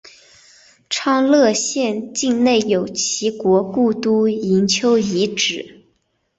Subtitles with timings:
[0.89, 5.81] 昌乐县境内有齐国故都营丘遗址。